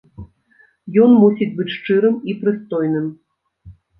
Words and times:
Ён 1.03 1.11
мусіць 1.23 1.49
быць 1.59 1.67
шчырым 1.75 2.15
і 2.33 2.37
прыстойным. 2.41 3.07